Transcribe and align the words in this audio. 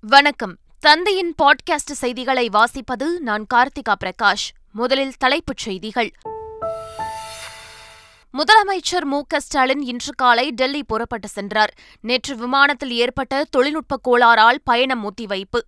வணக்கம். 0.00 0.56
தந்தையின் 0.80 1.34
பாட்காஸ்ட் 1.42 1.92
செய்திகளை 1.92 2.48
வாசிப்பது 2.48 3.18
நான் 3.20 3.46
கார்த்திகா 3.54 3.94
பிரகாஷ். 4.04 4.52
முதலில் 4.72 5.14
தலைப்புச் 5.18 5.56
செய்திகள். 5.56 6.12
முதலமைச்சர் 8.32 9.04
மு 9.04 9.22
க 9.28 9.40
ஸ்டாலின் 9.40 9.82
இன்று 9.82 10.12
காலை 10.14 10.50
டெல்லி 10.50 10.84
புறப்பட்டு 10.84 11.28
சென்றார். 11.28 11.74
நேற்று 12.00 12.36
விமானத்தில் 12.36 12.90
ஏற்பட்ட 12.90 13.44
தொழில்நுட்ப 13.50 14.00
கோளாறால் 14.00 14.60
பயணம் 14.64 15.12
ஒத்திவைப்பு. 15.12 15.60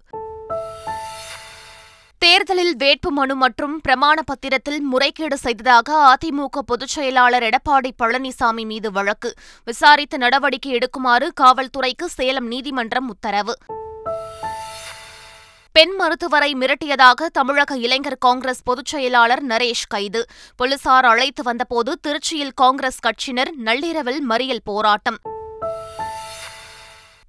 தேர்தலில் 2.18 2.76
வேட்புமனு 2.76 3.34
மற்றும் 3.34 3.80
பிரமாண 3.88 4.20
பத்திரத்தில் 4.22 4.80
முறைகேடு 4.80 5.38
செய்ததாக 5.38 6.16
அதிமுக 6.18 6.58
பொதுச் 6.66 6.88
செயலாளர் 6.88 7.42
எடப்பாடி 7.42 7.90
பழனிசாமி 8.02 8.64
மீது 8.64 8.92
வழக்கு. 8.92 9.34
விசாரித்து 9.64 10.18
நடவடிக்கை 10.18 10.79
எடுக்குமாறு 10.79 11.29
காவல்துறைக்கு 11.40 12.04
சேலம் 12.06 12.46
நீதிமன்றம் 12.46 13.08
உத்தரவு. 13.08 13.56
பெண் 15.79 15.95
மருத்துவரை 15.95 16.55
மிரட்டியதாக 16.55 17.27
தமிழக 17.32 17.77
இளைஞர் 17.77 18.17
காங்கிரஸ் 18.18 18.63
பொதுச் 18.63 18.85
செயலாளர் 18.85 19.46
நரேஷ் 19.46 19.87
கைது. 19.89 20.27
போலீசார் 20.57 21.04
அழைத்து 21.04 21.43
வந்தபோது 21.43 21.99
திருச்சியில் 22.07 22.51
காங்கிரஸ் 22.54 22.99
கட்சியினர் 23.01 23.51
நள்ளிரவில் 23.57 24.29
மறியல் 24.29 24.59
போராட்டம். 24.64 25.17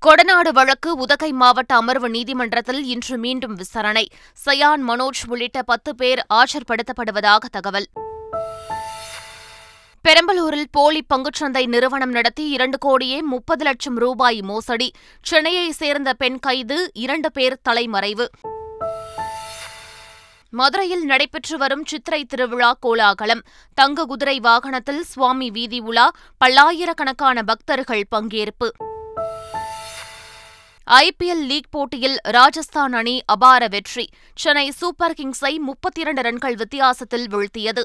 கொடநாடு 0.08 0.50
வழக்கு 0.54 0.96
உதகை 0.96 1.32
மாவட்ட 1.32 1.76
அமர்வு 1.76 2.10
நீதிமன்றத்தில் 2.10 2.84
இன்று 2.84 3.18
மீண்டும் 3.18 3.56
விசாரணை. 3.56 4.08
சயான் 4.46 4.84
மனோஜ் 4.88 5.24
உள்ளிட்ட 5.28 5.62
பத்து 5.62 5.96
பேர் 5.96 6.26
ஆஜர்படுத்தப்படுவதாக 6.34 7.46
தகவல். 7.52 7.88
பெரம்பலூரில் 10.08 10.64
போலி 10.72 11.06
பங்குச்சந்தை 11.14 11.66
நிறுவனம் 11.66 12.10
நடத்தி 12.10 12.50
இரண்டு 12.50 12.78
கோடியே 12.78 13.22
முப்பது 13.22 13.64
லட்சம் 13.64 13.96
ரூபாய் 13.96 14.42
மோசடி. 14.42 14.92
சென்னையைச் 15.22 15.74
சேர்ந்த 15.74 16.14
பெண் 16.14 16.40
கைது 16.40 16.92
இரண்டு 16.94 17.32
பேர் 17.32 17.60
தலைமறைவு. 17.70 18.28
மதுரையில் 20.50 21.06
நடைபெற்று 21.06 21.58
வரும் 21.58 21.86
சித்திரை 21.86 22.26
திருவிழா 22.26 22.78
கோலாகலம். 22.80 23.42
தங்க 23.74 24.06
குதிரை 24.06 24.40
வாகனத்தில் 24.40 25.04
சுவாமி 25.04 25.52
வீதி 25.52 25.80
உலா 25.80 26.12
பல்லாயிரக்கணக்கான 26.38 27.44
பக்தர்கள் 27.44 28.08
பங்கேற்பு. 28.16 28.70
ஐபிஎல் 30.92 31.46
லீக் 31.46 31.72
போட்டியில் 31.72 32.18
ராஜஸ்தான் 32.22 32.94
அணி 32.94 33.22
அபார 33.26 33.68
வெற்றி. 33.68 34.10
சென்னை 34.36 34.72
சூப்பர் 34.72 35.14
கிங்ஸை 35.14 35.58
முப்பத்தி 35.58 36.02
இரண்டு 36.02 36.22
ரன்கள் 36.22 36.56
வித்தியாசத்தில் 36.56 37.28
வீழ்த்தியது. 37.28 37.84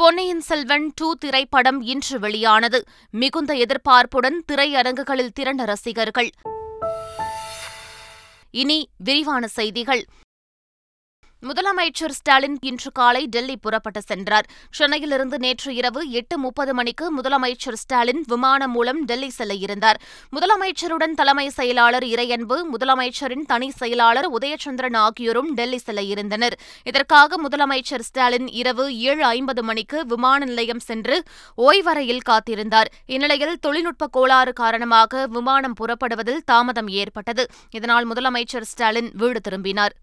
பொன்னியின் 0.00 0.40
செல்வன் 0.40 0.92
டூ 0.94 1.14
திரைப்படம் 1.14 1.82
இன்று 1.82 2.18
வெளியானது. 2.18 2.84
மிகுந்த 3.10 3.54
எதிர்பார்ப்புடன் 3.54 4.44
திரையரங்குகளில் 4.52 5.32
திரண்ட 5.34 5.64
ரசிகர்கள். 5.64 6.30
இனி 8.50 8.88
விரிவான 8.96 9.46
செய்திகள். 9.46 10.04
முதலமைச்சர் 11.46 12.10
ஸ்டாலின் 12.10 12.58
இன்று 12.60 12.92
காலை 12.92 13.26
டெல்லி 13.26 13.56
புறப்பட்டு 13.56 14.02
சென்றார். 14.02 14.46
சென்னையிலிருந்து 14.70 15.38
நேற்று 15.38 15.74
இரவு 15.74 16.10
எட்டு 16.10 16.38
முப்பது 16.38 16.74
மணிக்கு 16.74 17.20
முதலமைச்சர் 17.20 17.74
ஸ்டாலின் 17.74 18.24
விமானம் 18.26 18.70
மூலம் 18.70 19.04
டெல்லி 19.04 19.28
செல்ல 19.28 19.54
இருந்தார். 19.54 20.00
முதலமைச்சருடன் 20.36 21.14
தலைமை 21.14 21.48
செயலாளர் 21.48 22.02
இறையன்பு 22.02 22.56
முதலமைச்சரின் 22.72 23.44
தனி 23.46 23.70
செயலாளர் 23.70 24.28
உதயச்சந்திரன் 24.32 24.96
ஆகியோரும் 24.96 25.54
டெல்லி 25.54 25.78
செல்ல 25.78 26.02
இருந்தனர். 26.02 26.58
இதற்காக 26.84 27.48
முதலமைச்சர் 27.48 28.00
ஸ்டாலின் 28.00 28.48
இரவு 28.48 28.98
ஏழு 28.98 29.24
ஐம்பது 29.24 29.62
மணிக்கு 29.62 30.06
விமான 30.06 30.44
நிலையம் 30.44 30.78
சென்று 30.78 31.22
ஓய்வறையில் 31.56 32.26
காத்திருந்தார். 32.28 32.90
இந்நிலையில் 33.06 33.58
தொழில்நுட்ப 33.58 34.06
கோளாறு 34.06 34.52
காரணமாக 34.52 35.26
விமானம் 35.26 35.74
புறப்படுவதில் 35.80 36.44
தாமதம் 36.44 36.88
ஏற்பட்டது. 36.88 37.46
இதனால் 37.70 38.08
முதலமைச்சர் 38.08 38.68
ஸ்டாலின் 38.74 39.10
வீடு 39.14 39.40
திரும்பினார். 39.40 39.96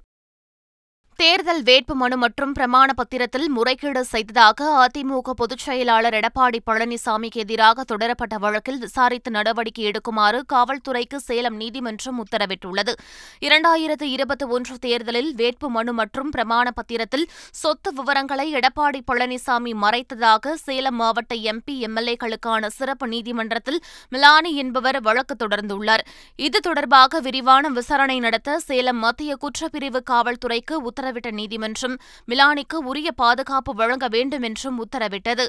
தேர்தல் 1.20 1.62
வேட்புமனு 1.64 2.16
மற்றும் 2.16 2.54
பிரமாண 2.54 2.90
பத்திரத்தில் 2.96 3.46
முறைகேடு 3.48 4.02
செய்ததாக 4.06 4.88
அதிமுக 4.88 5.34
பொதுச் 5.36 5.64
செயலாளர் 5.66 6.14
எடப்பாடி 6.14 6.60
பழனிசாமிக்கு 6.66 7.40
எதிராக 7.44 7.84
தொடரப்பட்ட 7.92 8.38
வழக்கில் 8.38 8.78
விசாரித்து 8.78 9.32
நடவடிக்கை 9.32 9.84
எடுக்குமாறு 9.86 10.40
காவல்துறைக்கு 10.54 11.20
சேலம் 11.28 11.56
நீதிமன்றம் 11.56 12.20
உத்தரவிட்டுள்ளது. 12.24 12.94
இரண்டாயிரத்து 13.42 14.10
இருபத்தி 14.16 14.46
ஒன்று 14.46 14.76
தேர்தலில் 14.80 15.32
வேட்புமனு 15.36 15.94
மற்றும் 16.02 16.30
பிரமாண 16.36 16.66
பத்திரத்தில் 16.76 17.26
சொத்து 17.62 17.94
விவரங்களை 17.94 18.48
எடப்பாடி 18.54 19.02
பழனிசாமி 19.12 19.74
மறைத்ததாக 19.86 20.54
சேலம் 20.66 20.96
மாவட்ட 20.96 21.36
எம்பி 21.54 21.78
எம்எல்ஏக்களுக்கான 21.88 22.74
சிறப்பு 22.80 23.08
நீதிமன்றத்தில் 23.08 23.82
மிலானி 24.10 24.54
என்பவர் 24.56 25.02
வழக்கு 25.02 25.38
தொடர்ந்துள்ளார். 25.46 26.06
இது 26.36 26.60
தொடர்பாக 26.60 27.20
விரிவான 27.20 27.70
விசாரணை 27.70 28.20
நடத்த 28.20 28.60
சேலம் 28.60 29.02
மத்திய 29.08 29.38
குற்றப்பிரிவு 29.42 30.04
காவல்துறைக்கு 30.12 30.74
உத்தரவு 30.74 31.04
உத்தரவிட்ட 31.06 31.32
நீதிமன்றம் 31.32 31.96
மிலானிக்கு 32.28 32.78
உரிய 32.84 33.10
பாதுகாப்பு 33.12 33.72
வழங்க 33.74 34.06
வேண்டும் 34.08 34.42
என்றும் 34.42 34.78
உத்தரவிட்டது. 34.86 35.46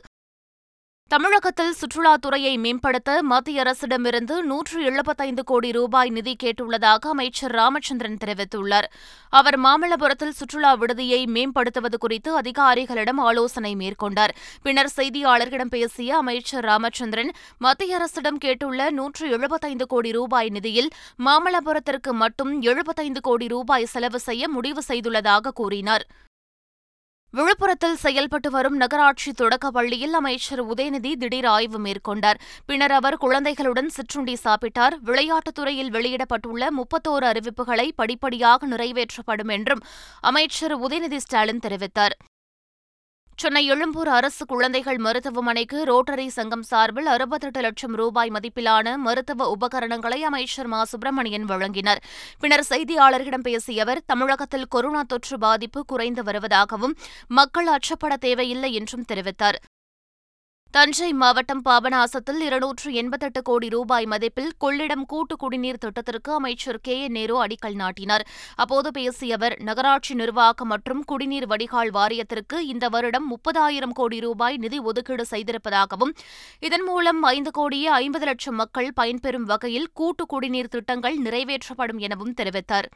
தமிழகத்தில் 1.08 1.74
சுற்றுலாத்துறையை 1.80 2.58
மேம்படுத்த 2.58 3.22
மத்திய 3.22 3.62
அரசிடமிருந்து 3.62 4.40
நூற்று 4.40 4.82
எழுபத்தைந்து 4.82 5.44
கோடி 5.44 5.70
ரூபாய் 5.70 6.10
நிதி 6.10 6.36
கேட்டுள்ளதாக 6.42 6.98
அமைச்சர் 6.98 7.50
ராமச்சந்திரன் 7.50 8.16
தெரிவித்துள்ளார். 8.24 8.88
அவர் 9.30 9.60
மாமல்லபுரத்தில் 9.60 10.34
சுற்றுலா 10.34 10.74
விடுதியை 10.74 11.26
மேம்படுத்துவது 11.26 11.98
குறித்து 11.98 12.40
அதிகாரிகளிடம் 12.40 13.20
ஆலோசனை 13.28 13.76
மேற்கொண்டார். 13.76 14.34
பின்னர் 14.62 14.92
செய்தியாளர்களிடம் 14.96 15.72
பேசிய 15.76 16.16
அமைச்சர் 16.16 16.64
ராமச்சந்திரன் 16.64 17.32
மத்திய 17.58 17.94
அரசிடம் 17.94 18.38
கேட்டுள்ள 18.44 18.90
நூற்று 18.90 19.30
எழுபத்தைந்து 19.30 19.86
கோடி 19.86 20.10
ரூபாய் 20.10 20.48
நிதியில் 20.48 20.90
மாமல்லபுரத்திற்கு 21.24 22.12
மட்டும் 22.12 22.62
எழுபத்தைந்து 22.62 23.20
கோடி 23.20 23.48
ரூபாய் 23.48 23.92
செலவு 23.94 24.20
செய்ய 24.20 24.48
முடிவு 24.48 24.82
செய்துள்ளதாக 24.88 25.52
கூறினார். 25.54 26.06
விழுப்புரத்தில் 27.36 27.94
செயல்பட்டு 27.94 28.50
வரும் 28.50 28.76
நகராட்சி 28.76 29.32
தொடக்க 29.32 29.70
பள்ளியில் 29.70 30.12
அமைச்சர் 30.12 30.64
உதயநிதி 30.64 31.12
திடீர் 31.14 31.44
ஆய்வு 31.44 31.80
மேற்கொண்டார். 31.80 32.34
பின்னர் 32.66 32.90
அவர் 32.90 33.16
குழந்தைகளுடன் 33.16 33.88
சிற்றுண்டி 33.88 34.36
சாப்பிட்டார். 34.44 34.92
விளையாட்டுத் 35.00 35.54
துறையில் 35.54 35.90
வெளியிடப்பட்டுள்ள 35.90 36.68
முப்பத்தோரு 36.70 37.36
அறிவிப்புகளை 37.36 37.90
படிப்படியாக 37.96 38.66
நிறைவேற்றப்படும் 38.66 39.48
என்றும் 39.48 39.82
அமைச்சர் 40.20 40.78
உதயநிதி 40.78 41.16
ஸ்டாலின் 41.16 41.60
தெரிவித்தார். 41.66 42.35
சென்னை 43.38 43.66
எழும்பூர் 43.66 44.08
அரசு 44.08 44.46
குழந்தைகள் 44.46 44.98
மருத்துவமனைக்கு 44.98 45.84
ரோட்டரி 45.84 46.28
சங்கம் 46.28 46.62
சார்பில் 46.62 47.06
அறுபத்தெட்டு 47.06 47.60
லட்சம் 47.60 47.94
ரூபாய் 47.94 48.30
மதிப்பிலான 48.30 48.96
மருத்துவ 48.96 49.48
உபகரணங்களை 49.48 50.22
அமைச்சர் 50.22 50.66
மா. 50.66 50.84
சுப்பிரமணியன் 50.84 51.44
வழங்கினார். 51.44 52.02
பின்னர் 52.40 52.66
செய்தியாளர்களிடம் 52.70 53.42
பேசிய 53.42 53.82
அவர் 53.82 54.02
தமிழகத்தில் 54.06 54.66
கொரோனா 54.68 55.02
தொற்று 55.02 55.38
பாதிப்பு 55.38 55.84
குறைந்து 55.84 56.22
வருவதாகவும் 56.22 56.96
மக்கள் 57.28 57.66
அச்சப்பட 57.66 58.16
தேவையில்லை 58.16 58.72
என்றும் 58.72 59.04
தெரிவித்தார். 59.12 59.54
தஞ்சை 60.74 61.08
மாவட்டம் 61.20 61.60
பாபநாசத்தில் 61.66 62.40
இருநூற்று 62.46 62.88
எண்பத்தெட்டு 63.00 63.40
கோடி 63.42 63.68
ரூபாய் 63.74 64.06
மதிப்பில் 64.12 64.50
கொள்ளிடம் 64.64 65.04
கூட்டு 65.12 65.34
குடிநீர் 65.42 65.78
திட்டத்திற்கு 65.84 66.30
அமைச்சர் 66.38 66.80
கே 66.86 66.94
என் 67.04 67.16
நேரு 67.16 67.36
அடிக்கல் 67.44 67.76
நாட்டினார். 67.82 68.24
அப்போது 68.62 68.90
பேசிய 68.90 69.36
அவர் 69.38 69.54
நகராட்சி 69.68 70.14
நிர்வாகம் 70.14 70.70
மற்றும் 70.72 71.00
குடிநீர் 71.12 71.46
வடிகால் 71.52 71.92
வாரியத்திற்கு 71.98 72.58
இந்த 72.72 72.88
வருடம் 72.88 73.26
முப்பதாயிரம் 73.32 73.96
கோடி 74.00 74.20
ரூபாய் 74.26 74.60
நிதி 74.66 74.80
ஒதுக்கீடு 74.90 75.26
செய்திருப்பதாகவும் 75.32 76.14
இதன் 76.68 76.86
மூலம் 76.90 77.22
ஐந்து 77.32 77.52
கோடியே 77.60 77.90
ஐம்பது 78.02 78.28
லட்சம் 78.30 78.60
மக்கள் 78.64 78.92
பயன்பெறும் 79.00 79.48
வகையில் 79.54 79.90
கூட்டு 79.94 80.26
குடிநீர் 80.34 80.72
திட்டங்கள் 80.76 81.18
நிறைவேற்றப்படும் 81.26 82.02
எனவும் 82.08 82.38
தெரிவித்தார். 82.42 82.90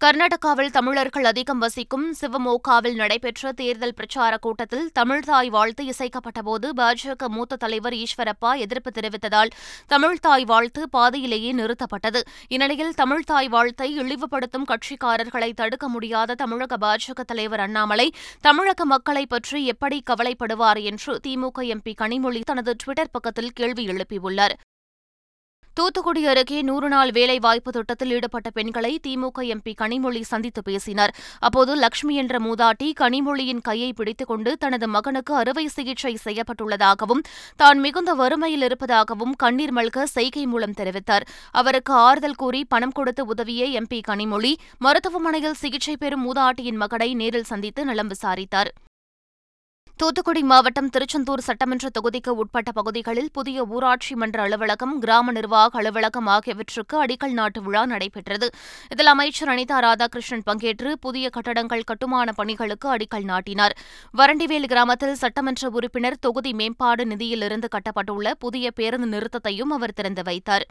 கர்நாடகாவில் 0.00 0.70
தமிழர்கள் 0.70 1.24
அதிகம் 1.24 1.58
வசிக்கும் 1.58 2.14
சிவமோகாவில் 2.20 2.94
நடைபெற்ற 2.94 3.52
தேர்தல் 3.52 3.94
பிரச்சாரக் 3.94 4.40
கூட்டத்தில் 4.40 4.90
தமிழ்தாய் 4.98 5.48
வாழ்த்து 5.48 5.84
இசைக்கப்பட்டபோது 5.84 6.68
பாஜக 6.76 7.26
மூத்த 7.26 7.56
தலைவர் 7.56 7.92
ஈஸ்வரப்பா 7.92 8.58
எதிர்ப்பு 8.58 8.90
தெரிவித்ததால் 8.90 9.50
தமிழ்தாய் 9.88 10.44
வாழ்த்து 10.44 10.88
பாதையிலேயே 10.88 11.52
நிறுத்தப்பட்டது. 11.52 12.20
இந்நிலையில் 12.48 12.94
தமிழ்தாய் 13.02 13.48
வாழ்த்தை 13.48 13.88
இழிவுபடுத்தும் 13.98 14.68
கட்சிக்காரர்களை 14.68 15.52
தடுக்க 15.52 15.88
முடியாத 15.88 16.34
தமிழக 16.34 16.76
பாஜக 16.76 17.20
தலைவர் 17.26 17.60
அண்ணாமலை 17.60 18.12
தமிழக 18.40 18.84
மக்களை 18.84 19.26
பற்றி 19.26 19.66
எப்படி 19.66 20.02
கவலைப்படுவார் 20.10 20.82
என்று 20.82 21.20
திமுக 21.26 21.68
எம்பி 21.74 21.94
கனிமொழி 22.00 22.40
தனது 22.44 22.76
டுவிட்டர் 22.84 23.12
பக்கத்தில் 23.12 23.52
கேள்வி 23.52 23.86
எழுப்பியுள்ளார். 23.86 24.56
தூத்துக்குடி 25.78 26.22
அருகே 26.26 26.60
நூறு 26.68 26.88
நாள் 26.88 27.10
வேலைவாய்ப்பு 27.16 27.70
திட்டத்தில் 27.72 28.12
ஈடுபட்ட 28.14 28.48
பெண்களை 28.50 28.90
திமுக 29.06 29.42
எம்பி 29.54 29.72
கனிமொழி 29.82 30.20
சந்தித்து 30.30 30.62
பேசினார். 30.62 31.12
அப்போது 31.38 31.72
லட்சுமி 31.76 32.14
என்ற 32.14 32.38
மூதாட்டி 32.38 32.88
கனிமொழியின் 33.00 33.60
கையை 33.68 33.90
பிடித்துக் 33.92 34.30
கொண்டு 34.30 34.56
தனது 34.56 34.88
மகனுக்கு 34.88 35.34
அறுவை 35.34 35.66
சிகிச்சை 35.66 36.18
செய்யப்பட்டுள்ளதாகவும் 36.24 37.22
தான் 37.56 37.78
மிகுந்த 37.78 38.14
வறுமையில் 38.14 38.62
இருப்பதாகவும் 38.62 39.36
கண்ணீர் 39.36 39.76
மல்க 39.78 40.08
செய்கை 40.16 40.46
மூலம் 40.46 40.76
தெரிவித்தார். 40.80 41.28
அவருக்கு 41.60 41.94
ஆறுதல் 42.08 42.38
கூறி 42.42 42.64
பணம் 42.64 42.96
கொடுத்து 42.98 43.24
உதவிய 43.26 43.70
எம்பி 43.80 44.00
கனிமொழி 44.10 44.52
மருத்துவமனையில் 44.78 45.58
சிகிச்சை 45.62 45.96
பெறும் 45.96 46.26
மூதாட்டியின் 46.26 46.82
மகனை 46.84 47.14
நேரில் 47.14 47.50
சந்தித்து 47.52 47.84
நலம் 47.84 48.12
விசாரித்தார். 48.16 48.72
தூத்துக்குடி 50.00 50.42
மாவட்டம் 50.42 50.90
திருச்செந்தூர் 50.94 51.40
சட்டமன்ற 51.46 51.86
தொகுதிக்கு 51.88 52.32
உட்பட்ட 52.42 52.72
பகுதிகளில் 52.72 53.30
புதிய 53.32 53.64
ஊராட்சி 53.64 54.14
மன்ற 54.14 54.42
அலுவலகம் 54.42 54.98
கிராம 54.98 55.32
நிர்வாக 55.32 55.78
அலுவலகம் 55.78 56.26
ஆகியவற்றுக்கு 56.26 56.96
அடிக்கல் 57.04 57.34
நாட்டு 57.38 57.62
விழா 57.62 57.82
நடைபெற்றது. 57.86 58.48
இதில் 58.88 59.06
அமைச்சர் 59.06 59.48
அனிதா 59.48 59.78
ராதாகிருஷ்ணன் 59.86 60.46
பங்கேற்று 60.46 60.92
புதிய 61.00 61.30
கட்டடங்கள் 61.30 61.86
கட்டுமான 61.90 62.32
பணிகளுக்கு 62.32 62.96
அடிக்கல் 62.96 63.28
நாட்டினார். 63.32 63.76
வரண்டிவேல் 64.18 64.70
கிராமத்தில் 64.74 65.20
சட்டமன்ற 65.24 65.70
உறுப்பினர் 65.70 66.22
தொகுதி 66.26 66.52
மேம்பாடு 66.52 67.04
நிதியிலிருந்து 67.04 67.70
கட்டப்பட்டுள்ள 67.76 68.30
புதிய 68.38 68.70
பேருந்து 68.70 69.08
நிறுத்தத்தையும் 69.16 69.70
அவர் 69.70 69.98
திறந்து 70.00 70.22
வைத்தார். 70.22 70.66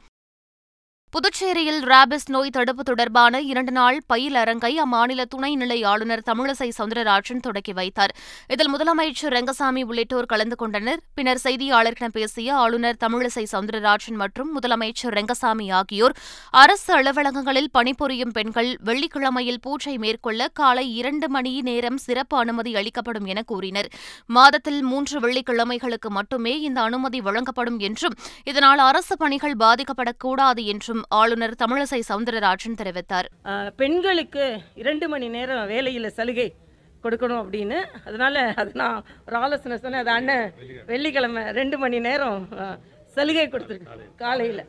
புதுச்சேரியில் 1.13 1.79
ராபிஸ் 1.89 2.25
நோய் 2.33 2.51
தடுப்பு 2.55 2.83
தொடர்பான 2.83 3.39
இரண்டு 3.41 3.71
நாள் 3.71 3.97
பயிலரங்கை 4.13 4.71
அம்மாநில 4.83 5.21
துணைநிலை 5.33 5.77
ஆளுநர் 5.91 6.21
தமிழிசை 6.29 6.67
சவுந்தரராஜன் 6.77 7.39
தொடக்கி 7.45 7.73
வைத்தார். 7.73 8.13
இதில் 8.53 8.71
முதலமைச்சர் 8.73 9.33
ரெங்கசாமி 9.35 9.81
உள்ளிட்டோர் 9.83 10.27
கலந்து 10.31 10.55
கொண்டனர். 10.55 10.99
பின்னர் 11.13 11.41
செய்தியாளர்களிடம் 11.43 12.15
பேசிய 12.17 12.55
ஆளுநர் 12.55 12.99
தமிழிசை 13.03 13.45
சவுந்தரராஜன் 13.53 14.19
மற்றும் 14.23 14.49
முதலமைச்சர் 14.57 15.15
ரெங்கசாமி 15.19 15.67
ஆகியோர் 15.79 16.15
அரசு 16.63 16.91
அலுவலகங்களில் 16.97 17.71
பணிபுரியும் 17.77 18.33
பெண்கள் 18.37 18.77
வெள்ளிக்கிழமையில் 18.89 19.61
பூஜை 19.61 19.95
மேற்கொள்ள 19.97 20.49
காலை 20.61 20.85
இரண்டு 20.95 21.29
மணி 21.29 21.61
நேரம் 21.61 21.97
சிறப்பு 21.97 22.37
அனுமதி 22.37 22.75
அளிக்கப்படும் 22.75 23.25
என 23.25 23.45
கூறினர். 23.53 23.91
மாதத்தில் 24.25 24.81
மூன்று 24.91 25.19
வெள்ளிக்கிழமைகளுக்கு 25.19 26.11
மட்டுமே 26.19 26.55
இந்த 26.59 26.81
அனுமதி 26.81 27.21
வழங்கப்படும் 27.21 27.79
என்றும் 27.79 28.17
இதனால் 28.43 28.85
அரசு 28.89 29.17
பணிகள் 29.17 29.57
பாதிக்கப்படக்கூடாது 29.65 30.63
என்றும் 30.75 30.96
ஆளுநர் 31.19 31.59
தமிழிசை 31.63 31.99
சவுந்தரராஜன் 32.09 32.79
தெரிவித்தார். 32.81 33.27
பெண்களுக்கு 33.81 34.45
இரண்டு 34.81 35.07
மணி 35.13 35.27
நேரம் 35.35 35.63
வேலையில் 35.73 36.15
சலுகை 36.19 36.47
கொடுக்கணும் 37.03 37.41
அப்படின்னு. 37.43 37.79
அதனால் 38.07 38.39
அது 38.61 38.71
நான் 38.81 38.99
ஒரு 39.27 39.35
ஆலோசனை 39.43 39.77
சொன்னேன். 39.83 40.03
அது 40.05 40.13
அண்ணன் 40.17 40.47
வெள்ளிக்கிழமை 40.91 41.43
ரெண்டு 41.59 41.77
மணி 41.83 41.99
நேரம் 42.07 42.39
சலுகை 43.17 43.45
கொடுத்துருக்கு 43.53 44.07
காலையில். 44.23 44.63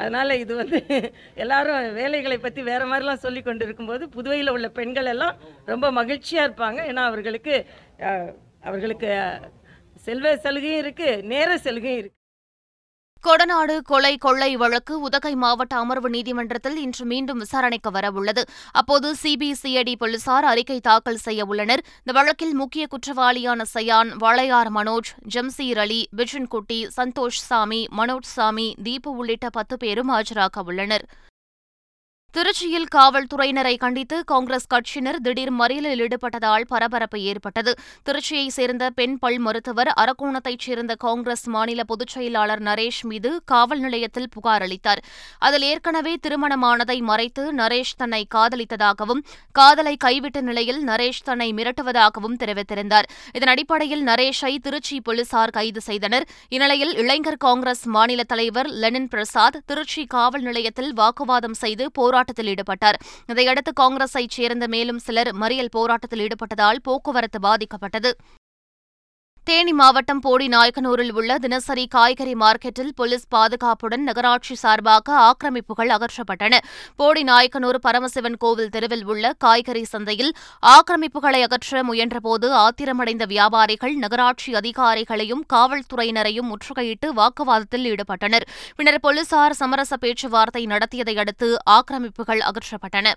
அதனால் 0.00 0.40
இது 0.42 0.52
வந்து 0.60 0.78
எல்லாரும் 1.42 1.86
வேலைகளை 2.00 2.38
பற்றி 2.38 2.60
வேறு 2.70 2.86
மாதிரிலாம் 2.90 3.24
சொல்லி 3.24 3.40
கொண்டு 3.42 3.64
இருக்கும்போது 3.66 4.04
புதுவையில் 4.16 4.54
உள்ள 4.54 4.68
பெண்கள் 4.78 5.10
எல்லாம் 5.14 5.36
ரொம்ப 5.72 5.86
மகிழ்ச்சியாக 6.00 6.46
இருப்பாங்க. 6.48 6.80
ஏன்னா 6.90 7.04
அவர்களுக்கு 7.10 7.54
அவர்களுக்கு 8.68 9.10
செல்வ 10.06 10.36
சலுகையும் 10.44 10.82
இருக்குது 10.84 11.22
நேர 11.32 11.50
சலுகையும் 11.66 12.00
இருக்குது 12.00 12.17
கொடநாடு 13.26 13.82
கொலை 13.82 14.16
கொள்ளை 14.16 14.56
வழக்கு 14.56 15.00
உதகை 15.00 15.34
மாவட்ட 15.34 15.76
அமர்வு 15.76 16.10
நீதிமன்றத்தில் 16.10 16.76
இன்று 16.76 17.04
மீண்டும் 17.04 17.38
விசாரணைக்கு 17.38 17.90
வரவுள்ளது. 17.90 18.42
அப்போது 18.72 19.14
சிபிசிஐடி 19.22 19.94
போலீசார் 19.98 20.44
அறிக்கை 20.44 20.80
தாக்கல் 20.80 21.16
செய்ய 21.16 21.44
உள்ளனர். 21.44 21.84
இந்த 22.04 22.20
வழக்கில் 22.20 22.54
முக்கிய 22.54 22.86
குற்றவாளியான 22.86 23.64
சயான் 23.74 24.10
வாளையார் 24.24 24.70
மனோஜ் 24.74 25.12
ஜம்சீர் 25.34 25.78
அலி 25.78 26.08
பிஜன்குட்டி 26.16 26.88
சந்தோஷ் 26.96 27.42
சாமி 27.50 27.88
மனோஜ் 27.96 28.30
சாமி 28.36 28.74
தீபு 28.82 29.16
உள்ளிட்ட 29.16 29.48
பத்து 29.50 29.76
பேரும் 29.76 30.10
ஆஜராக 30.10 30.62
உள்ளனர். 30.64 31.06
திருச்சியில் 32.36 32.86
காவல்துறையினரை 32.94 33.76
கண்டித்து 33.76 34.24
காங்கிரஸ் 34.24 34.66
கட்சியினர் 34.74 35.18
திடீர் 35.22 35.52
மறியலில் 35.52 36.00
ஈடுபட்டதால் 36.04 36.64
பரபரப்பு 36.66 37.20
ஏற்பட்டது. 37.20 37.74
திருச்சியைச் 38.06 38.54
சேர்ந்த 38.56 38.90
பெண் 38.90 39.18
பல் 39.18 39.38
மருத்துவர் 39.38 39.90
அரக்கோணத்தைச் 40.00 40.58
சேர்ந்த 40.58 40.94
காங்கிரஸ் 40.94 41.48
மாநில 41.48 41.84
பொதுச் 41.84 42.08
செயலாளர் 42.08 42.62
நரேஷ் 42.62 43.00
மீது 43.02 43.40
காவல் 43.44 43.78
நிலையத்தில் 43.78 44.28
புகார் 44.28 44.62
அளித்தார். 44.62 45.02
அதில் 45.38 45.62
ஏற்கனவே 45.62 46.16
திருமணமானதை 46.26 47.00
மறைத்து 47.00 47.54
நரேஷ் 47.54 47.94
தன்னை 47.96 48.26
காதலித்ததாகவும் 48.34 49.24
காதலை 49.52 49.96
கைவிட்ட 50.04 50.40
நிலையில் 50.40 50.86
நரேஷ் 50.86 51.24
தன்னை 51.24 51.52
மிரட்டுவதாகவும் 51.52 52.38
தெரிவித்திருந்தார். 52.44 53.08
இதன் 53.32 53.48
அடிப்படையில் 53.48 54.04
நரேஷை 54.04 54.58
திருச்சி 54.58 55.00
போலீசார் 55.00 55.50
கைது 55.50 55.80
செய்தனர். 55.80 56.28
இந்நிலையில் 56.48 56.94
இளைஞர் 56.94 57.36
காங்கிரஸ் 57.36 57.84
மாநில 57.86 58.22
தலைவர் 58.24 58.66
லெனின் 58.66 59.08
பிரசாத் 59.08 59.60
திருச்சி 59.66 60.06
காவல் 60.06 60.42
நிலையத்தில் 60.42 60.94
வாக்குவாதம் 60.94 61.58
செய்து 61.64 61.90
போராட்டம் 61.92 62.16
போராட்டத்தில் 62.18 62.50
ஈடுபட்டார். 62.52 62.98
இதையடுத்து 63.26 63.72
காங்கிரஸைச் 63.80 64.36
சேர்ந்த 64.38 64.66
மேலும் 64.66 65.00
சிலர் 65.06 65.30
மறியல் 65.36 65.74
போராட்டத்தில் 65.76 66.22
ஈடுபட்டதால் 66.24 66.80
போக்குவரத்து 66.82 67.38
பாதிக்கப்பட்டது. 67.48 68.12
தேனி 69.48 69.72
மாவட்டம் 69.72 70.20
போடி 70.20 70.46
நாயக்கனூரில் 70.48 71.12
உள்ள 71.12 71.38
தினசரி 71.38 71.86
காய்கறி 71.86 72.34
மார்க்கெட்டில் 72.34 72.90
போலீஸ் 72.94 73.24
பாதுகாப்புடன் 73.34 74.02
நகராட்சி 74.02 74.54
சார்பாக 74.54 75.14
ஆக்கிரமிப்புகள் 75.28 75.92
அகற்றப்பட்டன. 75.94 76.58
போடி 76.96 77.22
நாயக்கனூர் 77.22 77.78
பரமசிவன் 77.86 78.36
கோவில் 78.36 78.68
தெருவில் 78.68 79.04
உள்ள 79.04 79.32
காய்கறி 79.38 79.84
சந்தையில் 79.84 80.32
ஆக்கிரமிப்புகளை 80.62 81.40
அகற்ற 81.46 81.82
முயன்றபோது 81.82 82.50
ஆத்திரமடைந்த 82.64 83.26
வியாபாரிகள் 83.26 83.94
நகராட்சி 83.94 84.52
அதிகாரிகளையும் 84.54 85.42
காவல்துறையினரையும் 85.54 86.50
முற்றுகையிட்டு 86.50 87.10
வாக்குவாதத்தில் 87.20 87.88
ஈடுபட்டனர். 87.92 88.46
பின்னர் 88.76 89.00
போலீசார் 89.00 89.52
சமரச 89.52 89.96
பேச்சுவார்த்தை 89.96 90.66
நடத்தியதை 90.66 91.16
அடுத்து 91.18 91.50
ஆக்கிரமிப்புகள் 91.70 92.44
அகற்றப்பட்டன. 92.50 93.16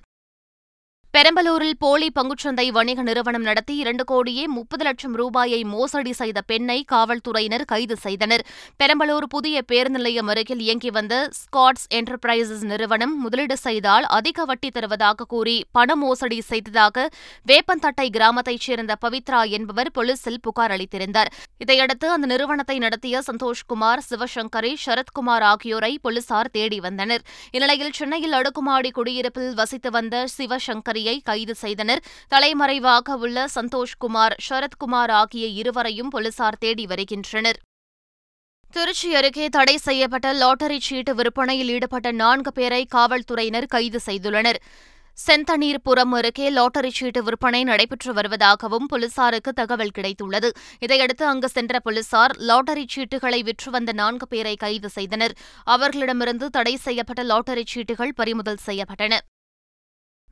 பெரம்பலூரில் 1.13 1.79
போலி 1.79 2.07
பங்குச்சந்தை 2.17 2.65
வணிக 2.75 2.99
நிறுவனம் 3.01 3.45
நடத்தி 3.47 3.73
இரண்டு 3.75 4.03
கோடியே 4.03 4.43
முப்பது 4.47 4.83
லட்சம் 4.83 5.15
ரூபாயை 5.15 5.63
மோசடி 5.63 6.13
செய்த 6.19 6.41
பெண்ணை 6.41 6.77
காவல்துறையினர் 6.91 7.65
கைது 7.71 7.95
செய்தனர். 7.95 8.43
பெரம்பலூர் 8.79 9.27
புதிய 9.29 9.61
பேருந்து 9.61 9.99
நிலையம் 9.99 10.27
அருகில் 10.27 10.59
இயங்கி 10.59 10.89
வந்த 10.89 11.15
ஸ்காட்ஸ் 11.39 11.87
என்டர்பிரைசஸ் 11.93 12.63
நிறுவனம் 12.63 13.15
முதலீடு 13.19 13.57
செய்தால் 13.57 14.03
அதிக 14.17 14.45
வட்டி 14.45 14.69
தருவதாக 14.69 15.25
கூறி 15.25 15.57
பண 15.71 15.95
மோசடி 15.95 16.39
செய்ததாக 16.51 17.05
வேப்பந்தட்டை 17.45 18.07
கிராமத்தைச் 18.09 18.65
சேர்ந்த 18.67 18.95
பவித்ரா 19.01 19.41
என்பவர் 19.49 19.91
போலீசில் 19.91 20.39
புகார் 20.41 20.75
அளித்திருந்தார். 20.77 21.31
இதையடுத்து 21.57 22.09
அந்த 22.11 22.27
நிறுவனத்தை 22.33 22.77
நடத்திய 22.77 23.23
சந்தோஷ்குமார் 23.29 24.05
சிவசங்கரி 24.09 24.73
சரத்குமார் 24.85 25.47
ஆகியோரை 25.51 25.91
போலீசார் 26.01 26.53
தேடி 26.57 26.79
வந்தனர். 26.79 27.25
இந்நிலையில் 27.51 27.95
சென்னையில் 27.99 28.31
அடுக்குமாடி 28.31 28.91
குடியிருப்பில் 28.91 29.53
வசித்து 29.53 29.91
வந்த 29.91 30.25
சிவசங்கரி 30.37 30.99
அதிகாரியை 31.01 31.21
கைது 31.29 31.55
செய்தனர். 31.55 32.01
தலைமறைவாக 32.27 33.15
உள்ள 33.15 33.47
சந்தோஷ்குமார் 33.55 34.35
சரத்குமார் 34.47 35.11
ஆகிய 35.21 35.45
இருவரையும் 35.61 36.09
போலீசார் 36.09 36.59
தேடி 36.59 36.85
வருகின்றனர். 36.85 37.59
திருச்சி 38.73 39.09
அருகே 39.15 39.45
தடை 39.49 39.77
செய்யப்பட்ட 39.77 40.27
லாட்டரி 40.33 40.79
சீட்டு 40.79 41.15
விற்பனையில் 41.15 41.69
ஈடுபட்ட 41.69 42.11
நான்கு 42.11 42.51
பேரை 42.51 42.83
காவல்துறையினர் 42.95 43.71
கைது 43.75 43.99
செய்துள்ளனர். 44.05 44.59
செந்தண்ணீர்புரம் 45.17 46.13
அருகே 46.17 46.49
லாட்டரி 46.49 46.89
சீட்டு 46.89 47.23
விற்பனை 47.23 47.63
நடைபெற்று 47.63 48.11
வருவதாகவும் 48.13 48.87
போலீசாருக்கு 48.91 49.51
தகவல் 49.53 49.95
கிடைத்துள்ளது. 49.97 50.49
இதையடுத்து 50.79 51.25
அங்கு 51.25 51.49
சென்ற 51.49 51.79
போலீசார் 51.79 52.35
லாட்டரி 52.49 52.85
சீட்டுகளை 52.95 53.41
விற்று 53.49 53.71
வந்த 53.71 53.91
நான்கு 53.91 54.27
பேரை 54.27 54.55
கைது 54.55 54.89
செய்தனர். 54.89 55.35
அவர்களிடமிருந்து 55.63 56.49
தடை 56.49 56.75
செய்யப்பட்ட 56.75 57.23
லாட்டரி 57.23 57.65
சீட்டுகள் 57.73 58.17
பறிமுதல் 58.21 58.65
செய்யப்பட்டன. 58.65 59.19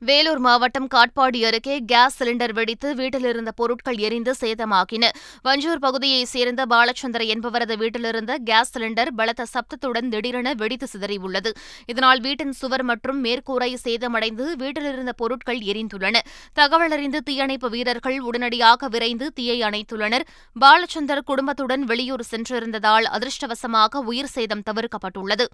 வேலூர் 0.08 0.38
மாவட்டம் 0.38 0.86
காட்பாடி 0.94 1.40
அருகே 1.44 1.74
கேஸ் 1.86 2.14
சிலிண்டர் 2.18 2.52
வெடித்து 2.52 2.94
வீட்டிலிருந்த 2.94 3.50
பொருட்கள் 3.50 3.96
எரிந்து 3.96 4.34
சேதமாகின. 4.40 5.08
வஞ்சூர் 5.44 5.80
பகுதியைச் 5.80 6.26
சேர்ந்த 6.26 6.64
பாலச்சந்திர 6.66 7.24
என்பவரது 7.34 7.76
வீட்டிலிருந்த 7.76 8.36
கேஸ் 8.44 8.78
சிலிண்டர் 8.78 9.10
பலத்த 9.16 9.46
சப்தத்துடன் 9.54 10.08
திடீரென 10.08 10.54
வெடித்து 10.54 10.86
சிதறியுள்ளது. 10.92 11.50
இதனால் 11.86 12.20
வீட்டின் 12.20 12.52
சுவர் 12.52 12.82
மற்றும் 12.82 13.24
மேற்கூரை 13.24 13.74
சேதமடைந்து 13.84 14.46
வீட்டிலிருந்த 14.56 15.12
பொருட்கள் 15.12 15.58
எரிந்துள்ளன. 15.58 16.16
தகவல் 16.52 16.90
அறிந்து 16.90 17.22
தீயணைப்பு 17.22 17.70
வீரர்கள் 17.70 18.20
உடனடியாக 18.20 18.88
விரைந்து 18.88 19.32
தீயை 19.32 19.60
அணைத்துள்ளனர். 19.60 20.26
பாலச்சந்தர் 20.60 21.26
குடும்பத்துடன் 21.32 21.84
வெளியூர் 21.84 22.24
சென்றிருந்ததால் 22.30 23.08
அதிர்ஷ்டவசமாக 23.18 24.02
உயிர் 24.12 24.32
சேதம் 24.36 24.66
தவிர்க்கப்பட்டுள்ளது. 24.70 25.46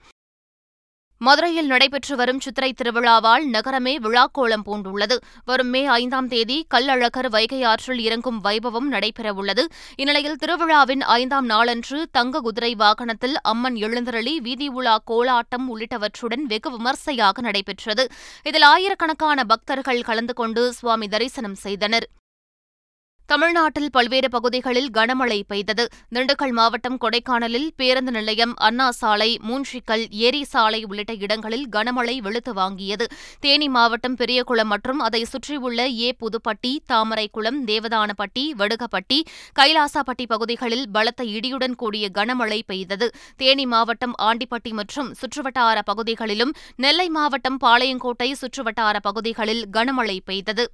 மதுரையில் 1.19 1.67
நடைபெற்று 1.67 2.17
வரும் 2.17 2.41
சித்திரை 2.41 2.75
திருவிழாவால் 2.83 3.45
நகரமே 3.45 3.99
விழாக்கோலம் 3.99 4.65
பூண்டுள்ளது. 4.67 5.17
வரும் 5.45 5.69
மே 5.69 5.87
ஐந்தாம் 5.87 6.29
தேதி 6.29 6.67
கல்லழகர் 6.75 7.29
வைகை 7.31 7.63
ஆற்றில் 7.63 7.99
இறங்கும் 7.99 8.45
வைபவம் 8.45 8.91
நடைபெறவுள்ளது. 8.91 9.65
இந்நிலையில் 9.97 10.37
திருவிழாவின் 10.37 11.01
ஐந்தாம் 11.01 11.45
நாளன்று 11.45 12.09
தங்க 12.13 12.41
குதிரை 12.41 12.75
வாகனத்தில் 12.75 13.37
அம்மன் 13.43 13.75
எழுந்தருளி 13.75 14.41
வீதி 14.41 14.69
உலா 14.69 14.99
கோலாட்டம் 15.11 15.67
உள்ளிட்டவற்றுடன் 15.69 16.45
வெகு 16.49 16.71
விமர்சையாக 16.71 17.41
நடைபெற்றது. 17.41 18.07
இதில் 18.43 18.63
ஆயிரக்கணக்கான 18.63 19.45
பக்தர்கள் 19.45 20.03
கலந்து 20.03 20.35
கொண்டு 20.35 20.73
சுவாமி 20.73 21.09
தரிசனம் 21.09 21.55
செய்தனர். 21.55 22.09
தமிழ்நாட்டில் 23.31 23.91
பல்வேறு 23.91 24.29
பகுதிகளில் 24.29 24.91
கனமழை 24.91 25.43
பெய்தது. 25.47 25.89
திண்டுக்கல் 26.15 26.53
மாவட்டம் 26.53 26.99
கொடைக்கானலில் 26.99 27.67
பேருந்து 27.77 28.11
நிலையம் 28.11 28.55
அண்ணா 28.57 28.91
சாலை 28.91 29.41
மூன்றிக்கல் 29.49 30.05
ஏரி 30.11 30.45
சாலை 30.45 30.85
உள்ளிட்ட 30.85 31.15
இடங்களில் 31.15 31.67
கனமழை 31.69 32.19
வெளுத்து 32.19 32.55
வாங்கியது. 32.55 33.07
தேனி 33.41 33.69
மாவட்டம் 33.69 34.15
பெரியகுளம் 34.15 34.67
மற்றும் 34.67 34.99
அதை 34.99 35.25
சுற்றியுள்ள 35.25 35.89
ஏ 35.89 36.17
புதுப்பட்டி 36.21 36.73
தாமரைக்குளம் 36.93 37.67
தேவதானப்பட்டி 37.67 38.45
வடுகப்பட்டி 38.59 39.21
கைலாசாப்பட்டி 39.61 40.27
பகுதிகளில் 40.27 40.87
பலத்த 40.89 41.25
இடியுடன் 41.25 41.75
கூடிய 41.75 42.09
கனமழை 42.15 42.63
பெய்தது. 42.67 43.15
தேனி 43.37 43.67
மாவட்டம் 43.67 44.17
ஆண்டிப்பட்டி 44.23 44.71
மற்றும் 44.71 45.15
சுற்றுவட்டார 45.21 45.79
பகுதிகளிலும் 45.85 46.55
நெல்லை 46.77 47.09
மாவட்டம் 47.09 47.61
பாளையங்கோட்டை 47.65 48.33
சுற்றுவட்டார 48.41 48.97
பகுதிகளில் 49.03 49.65
கனமழை 49.73 50.19
பெய்தது. 50.25 50.71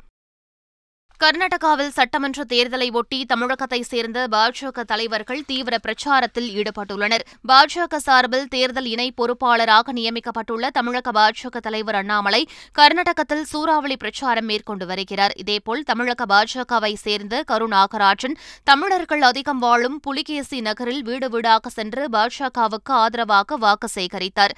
கர்நாடகாவில் 1.22 1.92
சட்டமன்ற 1.96 2.44
தேர்தலை 2.52 2.86
ஒட்டி 2.98 3.18
தமிழகத்தை 3.24 3.82
சேர்ந்த 3.82 4.28
பாஜக 4.30 4.82
தலைவர்கள் 4.82 5.42
தீவிர 5.46 5.78
பிரச்சாரத்தில் 5.84 6.48
ஈடுபட்டுள்ளனர். 6.58 7.24
பாஜக 7.50 7.96
சார்பில் 7.96 8.48
தேர்தல் 8.48 8.84
இணை 8.84 9.06
பொறுப்பாளராக 9.20 9.92
நியமிக்கப்பட்டுள்ள 9.98 10.70
தமிழக 10.78 11.12
பாஜக 11.18 11.60
தலைவர் 11.60 11.94
அண்ணாமலை 11.94 12.42
கர்நாடகத்தில் 12.72 13.44
சூறாவளி 13.52 13.96
பிரச்சாரம் 13.96 14.44
மேற்கொண்டு 14.44 14.86
வருகிறார். 14.86 15.36
இதேபோல் 15.36 15.82
தமிழக 15.82 16.26
பாஜகவை 16.34 16.92
சேர்ந்த 17.04 17.42
கரு 17.42 17.68
நாகராஜன் 17.68 18.36
தமிழர்கள் 18.64 19.22
அதிகம் 19.22 19.58
வாழும் 19.58 20.00
புலிகேசி 20.00 20.60
நகரில் 20.60 21.02
வீடு 21.02 21.28
வீடாக 21.28 21.68
சென்று 21.78 22.04
பாஜகவுக்கு 22.08 22.94
ஆதரவாக 23.04 23.56
வாக்கு 23.56 23.90
சேகரித்தார். 23.94 24.56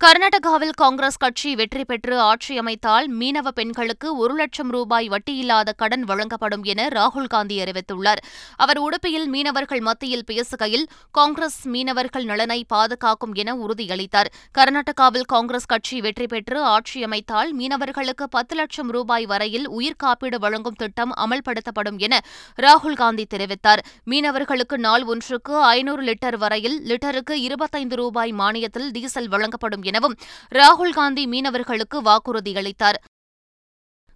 கர்நாடகாவில் 0.00 0.74
காங்கிரஸ் 0.80 1.18
கட்சி 1.22 1.50
வெற்றி 1.58 1.84
பெற்று 1.90 2.14
ஆட்சி 2.20 2.54
அமைத்தால் 2.60 3.06
மீனவ 3.20 3.50
பெண்களுக்கு 3.58 4.08
ஒரு 4.22 4.34
லட்சம் 4.40 4.72
ரூபாய் 4.74 5.06
வட்டியில்லாத 5.12 5.70
கடன் 5.82 6.04
வழங்கப்படும் 6.10 6.64
என 6.72 6.88
ராகுல் 6.96 7.30
காந்தி 7.34 7.56
அறிவித்துள்ளார். 7.62 8.20
அவர் 8.64 8.78
உடுப்பியில் 8.78 9.24
மீனவர்கள் 9.34 9.82
மத்தியில் 9.86 10.24
பேசுகையில் 10.30 10.84
காங்கிரஸ் 11.18 11.56
மீனவர்கள் 11.74 12.26
நலனை 12.30 12.58
பாதுகாக்கும் 12.74 13.32
என 13.42 13.54
உறுதியளித்தார். 13.64 14.30
கர்நாடகாவில் 14.58 15.26
காங்கிரஸ் 15.34 15.68
கட்சி 15.72 16.00
வெற்றி 16.06 16.26
பெற்று 16.26 16.58
ஆட்சி 16.74 17.00
அமைத்தால் 17.08 17.50
மீனவர்களுக்கு 17.60 18.28
பத்து 18.36 18.56
லட்சம் 18.60 18.92
ரூபாய் 18.98 19.26
வரையில் 19.32 19.66
உயிர் 19.78 19.98
காப்பீடு 20.04 20.40
வழங்கும் 20.44 20.78
திட்டம் 20.82 21.16
அமல்படுத்தப்படும் 21.24 21.98
என 21.98 22.20
ராகுல் 22.66 23.00
காந்தி 23.02 23.26
தெரிவித்தார். 23.34 23.84
மீனவர்களுக்கு 24.12 24.78
நாள் 24.86 25.06
ஒன்றுக்கு 25.14 25.56
ஐநூறு 25.72 26.04
லிட்டர் 26.10 26.38
வரையில் 26.44 26.78
லிட்டருக்கு 26.92 27.36
இருபத்தைந்து 27.48 28.00
ரூபாய் 28.04 28.34
மானியத்தில் 28.42 28.88
டீசல் 28.98 29.32
வழங்கப்படும் 29.36 29.84
எனவும் 29.86 30.16
ராகுல் 30.54 30.96
காந்தி 31.00 31.26
மீனவர்களுக்கு 31.26 31.98
வாக்குறுதி 32.02 32.54
அளித்தார். 32.56 33.00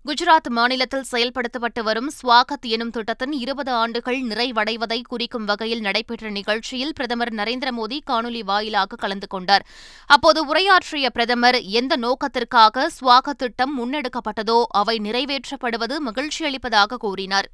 குஜராத் 0.05 0.49
மாநிலத்தில் 0.49 1.09
செயல்படுத்தப்பட்டு 1.13 1.83
வரும் 1.83 2.11
ஸ்வாகத் 2.23 2.67
எனும் 2.69 2.91
திட்டத்தின் 2.91 3.33
இருபது 3.33 3.73
ஆண்டுகள் 3.73 4.21
நிறைவடைவதை 4.23 5.01
குறிக்கும் 5.03 5.45
வகையில் 5.45 5.81
நடைபெற்ற 5.81 6.31
நிகழ்ச்சியில் 6.31 6.95
பிரதமர் 6.95 7.35
நரேந்திர 7.35 7.71
மோடி 7.79 7.99
காணொலி 8.11 8.43
வாயிலாக 8.45 8.97
கலந்து 8.97 9.27
கொண்டார். 9.27 9.67
அப்போது 10.07 10.47
உரையாற்றிய 10.47 11.11
பிரதமர் 11.11 11.61
எந்த 11.63 11.97
நோக்கத்திற்காக 11.97 12.91
ஸ்வாகத் 13.01 13.41
திட்டம் 13.43 13.75
முன்னெடுக்கப்பட்டதோ 13.81 14.63
அவை 14.69 14.99
நிறைவேற்றப்படுவது 14.99 15.99
மகிழ்ச்சியளிப்பதாக 16.07 16.97
கூறினார். 16.97 17.51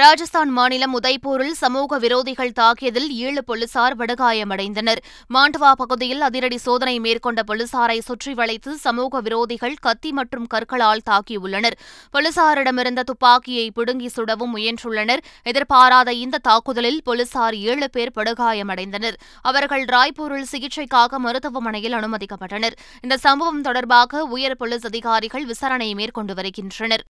ராஜஸ்தான் 0.00 0.48
மாநிலம் 0.48 0.94
உதய்பூரில் 0.98 1.56
சமூக 1.62 1.98
விரோதிகள் 1.98 2.52
தாக்கியதில் 2.60 3.08
ஏழு 3.08 3.44
போலீசார் 3.44 3.96
படுகாயமடைந்தனர். 3.96 5.00
மாண்டவா 5.34 5.72
பகுதியில் 5.72 6.20
அதிரடி 6.20 6.58
சோதனை 6.58 7.00
மேற்கொண்ட 7.00 7.42
போலீசாரை 7.42 7.98
சுற்றி 7.98 8.34
வளைத்து 8.34 8.76
சமூக 8.76 9.20
விரோதிகள் 9.20 9.74
கத்தி 9.80 10.12
மற்றும் 10.12 10.46
கற்களால் 10.46 11.04
தாக்கியுள்ளனர். 11.10 11.76
போலீசாரிடமிருந்த 12.12 13.02
துப்பாக்கியை 13.02 13.70
பிடுங்கி 13.70 14.08
சுடவும் 14.08 14.56
முயன்றுள்ளனர். 14.56 15.22
எதிர்பாராத 15.42 16.12
இந்த 16.12 16.38
தாக்குதலில் 16.38 17.00
போலீசார் 17.04 17.54
ஏழு 17.54 17.90
பேர் 17.90 18.16
படுகாயமடைந்தனர். 18.16 19.14
அவர்கள் 19.42 19.84
ராய்ப்பூரில் 19.84 20.50
சிகிச்சைக்காக 20.52 21.18
மருத்துவமனையில் 21.18 21.92
அனுமதிக்கப்பட்டனர். 21.92 22.72
இந்த 23.02 23.16
சம்பவம் 23.16 23.60
தொடர்பாக 23.60 24.24
உயர் 24.24 24.56
போலீஸ் 24.56 24.84
அதிகாரிகள் 24.84 25.44
விசாரணை 25.44 25.94
மேற்கொண்டு 25.94 26.34
வருகின்றனர். 26.34 27.04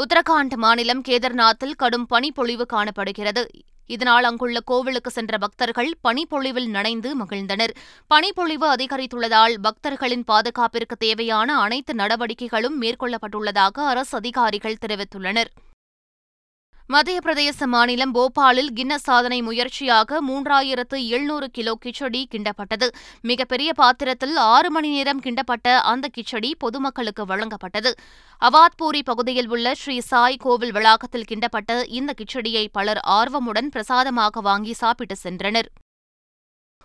உத்தரகாண்ட் 0.00 0.54
மாநிலம் 0.56 1.02
கேதர்நாத்தில் 1.08 1.74
கடும் 1.76 2.06
பனிப்பொழிவு 2.06 2.66
காணப்படுகிறது. 2.66 3.42
இதனால் 3.86 4.24
அங்குள்ள 4.24 4.60
கோவிலுக்கு 4.60 5.10
சென்ற 5.10 5.38
பக்தர்கள் 5.38 5.90
பனிப்பொழிவில் 6.00 6.68
நனைந்து 6.68 7.10
மகிழ்ந்தனர். 7.16 7.72
பனிப்பொழிவு 8.06 8.66
அதிகரித்துள்ளதால் 8.74 9.54
பக்தர்களின் 9.62 10.24
பாதுகாப்பிற்கு 10.28 10.96
தேவையான 10.98 11.58
அனைத்து 11.58 11.94
நடவடிக்கைகளும் 11.94 12.82
மேற்கொள்ளப்பட்டுள்ளதாக 12.82 13.86
அரசு 13.86 14.16
அதிகாரிகள் 14.16 14.80
தெரிவித்துள்ளனர். 14.86 15.50
மத்திய 16.92 17.18
பிரதேச 17.24 17.66
மாநிலம் 17.72 18.12
போபாலில் 18.14 18.70
கின்னஸ் 18.76 19.04
சாதனை 19.08 19.42
முயற்சியாக 19.48 20.20
மூன்றாயிரத்து 20.28 20.96
எழுநூறு 21.14 21.46
கிலோ 21.50 21.72
கிச்சடி 21.84 22.22
கிண்டப்பட்டது. 22.32 22.86
மிகப்பெரிய 23.30 23.72
பாத்திரத்தில் 23.72 24.34
ஆறு 24.36 24.70
மணி 24.70 24.88
நேரம் 24.88 25.20
கிண்டப்பட்ட 25.20 25.74
அந்த 25.92 26.08
கிச்சடி 26.16 26.50
பொதுமக்களுக்கு 26.58 27.24
வழங்கப்பட்டது. 27.26 27.92
அவாத்பூரி 28.42 29.02
பகுதியில் 29.10 29.48
உள்ள 29.48 29.74
ஸ்ரீ 29.74 29.96
சாய் 30.00 30.40
கோவில் 30.46 30.72
வளாகத்தில் 30.72 31.28
கிண்டப்பட்ட 31.30 31.76
இந்த 31.98 32.12
கிச்சடியை 32.12 32.68
பலர் 32.78 33.00
ஆர்வமுடன் 33.18 33.70
பிரசாதமாக 33.76 34.40
வாங்கி 34.40 34.72
சாப்பிட்டு 34.72 35.16
சென்றனர். 35.24 35.70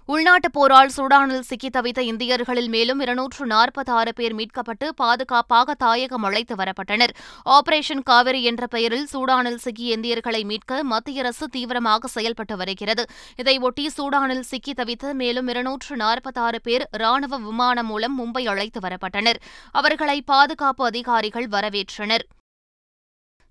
உள்நாட்டுப் 0.07 0.53
போரால் 0.53 0.91
சூடானில் 0.97 1.39
சிக்கி 1.39 1.69
தவித்த 1.69 1.99
இந்தியர்களில் 1.99 2.67
மேலும் 2.67 2.99
இருநூற்று 2.99 3.45
நாற்பத்தாறு 3.45 4.13
பேர் 4.13 4.35
மீட்கப்பட்டு 4.35 4.89
பாதுகாப்பாக 4.95 5.73
தாயகம் 5.73 6.23
அழைத்து 6.23 6.55
வரப்பட்டனர். 6.55 7.13
ஆபரேஷன் 7.45 8.03
காவிரி 8.03 8.43
என்ற 8.43 8.67
பெயரில் 8.67 9.07
சூடானில் 9.13 9.55
சிக்கிய 9.55 9.95
இந்தியர்களை 9.95 10.43
மீட்க 10.43 10.83
மத்திய 10.83 11.21
அரசு 11.21 11.47
தீவிரமாக 11.49 12.07
செயல்பட்டு 12.07 12.57
வருகிறது. 12.57 13.05
இதையொட்டி 13.43 13.85
சூடானில் 13.97 14.45
சிக்கி 14.51 14.73
தவித்த 14.73 15.13
மேலும் 15.13 15.47
இருநூற்று 15.47 15.95
நாற்பத்தாறு 15.95 16.61
பேர் 16.61 16.87
ராணுவ 16.91 17.37
விமானம் 17.37 17.85
மூலம் 17.85 18.19
மும்பை 18.19 18.47
அழைத்து 18.47 18.79
வரப்பட்டனர். 18.79 19.41
அவர்களை 19.71 20.21
பாதுகாப்பு 20.21 20.85
அதிகாரிகள் 20.85 21.47
வரவேற்றனர். 21.47 22.25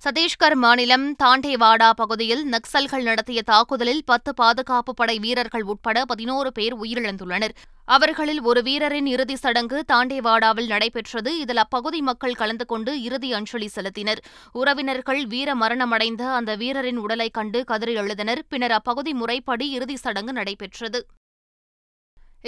சத்தீஸ்கர் 0.04 0.54
மாநிலம் 0.54 1.16
தாண்டேவாடா 1.23 1.90
பகுதியில் 1.90 2.42
நக்சல்கள் 2.49 3.02
நடத்திய 3.02 3.42
தாக்குதலில் 3.42 4.04
பத்து 4.04 4.34
பாதுகாப்பு 4.34 4.94
படை 4.94 5.18
வீரர்கள் 5.18 5.62
உட்பட 5.62 6.04
பதினோரு 6.04 6.52
பேர் 6.52 6.75
உயிரிழந்துள்ளனர். 6.82 7.54
அவர்களில் 7.84 8.42
ஒரு 8.42 8.62
வீரரின் 8.62 9.06
இறுதிச் 9.06 9.42
சடங்கு 9.44 9.84
தாண்டேவாடாவில் 9.92 10.66
நடைபெற்றது. 10.66 11.38
இதில் 11.38 11.56
அப்பகுதி 11.56 12.00
மக்கள் 12.00 12.34
கலந்து 12.34 12.66
கொண்டு 12.66 13.02
இறுதி 13.02 13.32
அஞ்சலி 13.32 13.70
செலுத்தினர். 13.75 14.23
உறவினர்கள் 14.52 15.26
வீர 15.26 15.54
மரணமடைந்த 15.54 16.32
அந்த 16.34 16.56
வீரரின் 16.56 16.96
உடலை 16.96 17.30
கண்டு 17.30 17.64
கதறி 17.64 17.96
எழுதினர் 17.96 18.42
பின்னர் 18.49 18.70
அப்பகுதி 18.70 19.14
முறைப்படி 19.14 19.68
இறுதிச் 19.70 20.04
சடங்கு 20.06 20.32
நடைபெற்றது. 20.32 21.06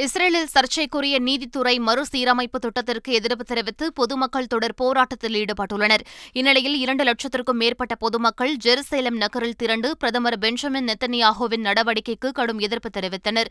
இஸ்ரேலில் 0.04 0.50
சர்ச்சைக்குரிய 0.54 1.18
நீதித்துறை 1.18 1.72
மறுசீரமைப்பு 1.78 2.58
திட்டத்திற்கு 2.58 3.12
எதிர்ப்பு 3.12 3.44
தெரிவித்து 3.44 3.92
பொதுமக்கள் 3.92 4.46
தொடர் 4.46 4.74
போராட்டத்தில் 4.74 5.36
ஈடுபட்டுள்ளனர். 5.42 6.02
இந்நிலையில் 6.32 6.76
இரண்டு 6.78 7.04
லட்சத்திற்கும் 7.04 7.60
மேற்பட்ட 7.62 7.94
பொதுமக்கள் 7.94 8.52
ஜெருசேலம் 8.64 9.16
நகரில் 9.16 9.56
திரண்டு 9.56 9.90
பிரதமர் 9.96 10.38
பெஞ்சமின் 10.38 10.88
நெத்தனியாகுவின் 10.88 11.64
நடவடிக்கைக்கு 11.68 12.30
கடும் 12.32 12.58
எதிர்ப்பு 12.58 12.90
தெரிவித்தனர். 12.98 13.50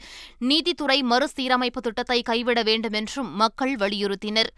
நீதித்துறை 0.51 0.99
மறுசீரமைப்பு 1.03 1.81
திட்டத்தை 1.81 2.21
கைவிட 2.21 2.63
வேண்டும் 2.63 2.93
என்றும் 2.93 3.31
மக்கள் 3.35 3.75
வலியுறுத்தினர். 3.75 4.51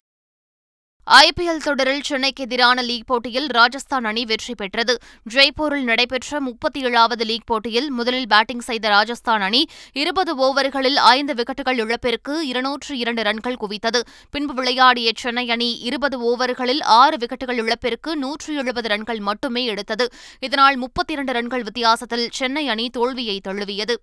ஐபிஎல் 1.10 1.62
தொடரில் 1.64 2.02
சென்னைக்கு 2.02 2.44
எதிரான 2.44 2.82
லீக் 2.82 3.06
போட்டியில் 3.06 3.46
ராஜஸ்தான் 3.46 4.04
அணி 4.04 4.26
வெற்றி 4.26 4.56
பெற்றது. 4.56 4.98
ஜெய்ப்பூரில் 5.34 5.84
நடைபெற்ற 5.84 6.42
முப்பத்தி 6.42 6.84
ஏழாவது 6.84 7.26
லீக் 7.26 7.46
போட்டியில் 7.46 7.92
முதலில் 7.92 8.28
பேட்டிங் 8.28 8.60
செய்த 8.60 8.88
ராஜஸ்தான் 8.88 9.42
அணி 9.42 9.66
இருபது 9.94 10.36
ஓவர்களில் 10.38 10.96
ஐந்து 10.96 11.34
விக்கெட்டுகள் 11.34 11.78
இழப்பிற்கு 11.78 12.48
இருநூற்று 12.48 12.98
இரண்டு 12.98 13.24
ரன்கள் 13.24 13.58
குவித்தது. 13.62 14.02
பின்பு 14.32 14.54
விளையாடிய 14.54 15.12
சென்னை 15.16 15.50
அணி 15.50 15.80
இருபது 15.80 16.20
ஓவர்களில் 16.32 16.84
ஆறு 16.84 17.18
விக்கெட்டுகள் 17.18 17.58
இழப்பிற்கு 17.58 18.18
நூற்று 18.18 18.56
எழுபது 18.56 18.88
ரன்கள் 18.88 19.20
மட்டுமே 19.20 19.66
எடுத்தது. 19.66 20.08
இதனால் 20.40 20.76
முப்பத்தி 20.76 21.14
இரண்டு 21.14 21.34
ரன்கள் 21.34 21.64
வித்தியாசத்தில் 21.64 22.30
சென்னை 22.32 22.68
அணி 22.68 22.90
தோல்வியை 22.90 23.40
தழுவியது. 23.40 24.00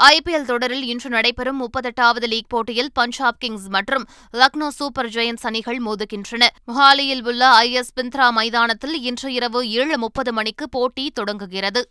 ஐபிஎல் 0.00 0.44
தொடரில் 0.44 0.82
இன்று 0.82 1.10
நடைபெறும் 1.10 1.60
முப்பத்தெட்டாவது 1.60 2.26
லீக் 2.26 2.48
போட்டியில் 2.48 2.90
பஞ்சாப் 2.92 3.38
கிங்ஸ் 3.38 3.68
மற்றும் 3.68 4.04
லக்னோ 4.32 4.68
சூப்பர் 4.68 5.08
ஜெயன்ஸ் 5.08 5.46
அணிகள் 5.46 5.80
மோதுகின்றன. 5.82 6.46
மொஹாலியில் 6.66 7.26
உள்ள 7.26 7.48
ஐ 7.48 7.72
எஸ் 7.72 7.92
பிந்த்ரா 8.00 8.30
மைதானத்தில் 8.30 9.02
இன்று 9.02 9.32
இரவு 9.32 9.70
ஏழு 9.70 9.98
முப்பது 9.98 10.32
மணிக்கு 10.32 10.68
போட்டி 10.68 11.10
தொடங்குகிறது. 11.10 11.88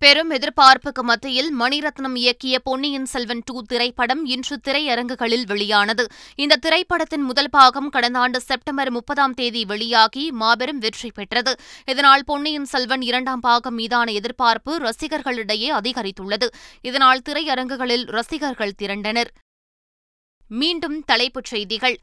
பெரும் 0.00 0.30
எதிர்பார்ப்புக்கு 0.30 1.02
மத்தியில் 1.02 1.60
மணிரத்னம் 1.60 2.14
இயக்கிய 2.14 2.58
பொன்னியின் 2.62 3.04
செல்வன் 3.04 3.42
டூ 3.44 3.62
திரைப்படம் 3.62 4.24
இன்று 4.24 4.60
திரையரங்குகளில் 4.68 5.46
வெளியானது. 5.46 6.06
இந்த 6.34 6.56
திரைப்படத்தின் 6.56 7.22
முதல் 7.22 7.50
பாகம் 7.50 7.88
கடந்த 7.88 8.18
ஆண்டு 8.18 8.40
செப்டம்பர் 8.40 8.90
முப்பதாம் 8.90 9.34
தேதி 9.34 9.64
வெளியாகி 9.64 10.30
மாபெரும் 10.30 10.78
வெற்றி 10.78 11.10
பெற்றது. 11.14 11.54
இதனால் 11.84 12.24
பொன்னியின் 12.24 12.64
செல்வன் 12.64 13.02
இரண்டாம் 13.02 13.40
பாகம் 13.40 13.74
மீதான 13.74 14.12
எதிர்பார்ப்பு 14.12 14.78
ரசிகர்களிடையே 14.78 15.70
அதிகரித்துள்ளது. 15.72 16.48
இதனால் 16.80 17.22
திரையரங்குகளில் 17.28 18.06
ரசிகர்கள் 18.06 18.74
திரண்டனர். 18.74 19.32
மீண்டும் 20.48 21.04
தலைப்புச் 21.04 21.44
செய்திகள். 21.44 22.00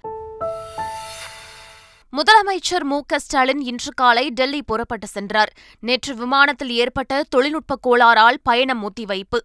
முதலமைச்சர் 2.15 2.83
மு 2.83 3.01
க 3.05 3.19
ஸ்டாலின் 3.19 3.61
இன்று 3.61 3.91
காலை 3.95 4.29
டெல்லி 4.29 4.61
புறப்பட்டு 4.61 5.07
சென்றார். 5.07 5.53
நேற்று 5.79 6.15
விமானத்தில் 6.15 6.69
ஏற்பட்ட 6.69 7.23
தொழில்நுட்ப 7.29 7.79
கோளாறால் 7.87 8.35
பயணம் 8.43 8.89
ஒத்திவைப்பு. 8.89 9.39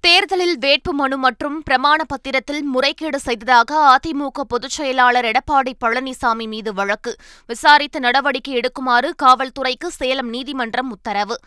தேர்தலில் 0.00 0.58
வேட்புமனு 0.58 1.16
மற்றும் 1.16 1.62
பிரமாண 1.70 2.04
பத்திரத்தில் 2.04 2.62
முறைகேடு 2.62 3.18
செய்ததாக 3.18 3.98
அதிமுக 3.98 4.40
பொதுச் 4.48 4.70
செயலாளர் 4.70 5.24
எடப்பாடி 5.24 5.72
பழனிசாமி 5.84 6.46
மீது 6.46 6.74
வழக்கு. 6.74 7.16
விசாரித்து 7.46 8.00
நடவடிக்கை 8.00 8.60
எடுக்குமாறு 8.60 9.10
காவல்துறைக்கு 9.22 9.86
சேலம் 9.88 10.28
நீதிமன்றம் 10.28 10.90
உத்தரவு. 10.90 11.38